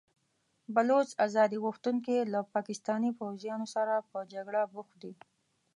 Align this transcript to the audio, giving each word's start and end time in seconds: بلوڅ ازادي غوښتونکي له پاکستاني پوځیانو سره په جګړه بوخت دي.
بلوڅ 0.75 1.09
ازادي 1.25 1.57
غوښتونکي 1.65 2.17
له 2.33 2.39
پاکستاني 2.53 3.11
پوځیانو 3.19 3.67
سره 3.75 3.93
په 4.11 4.19
جګړه 4.33 4.61
بوخت 4.73 4.95
دي. 5.03 5.13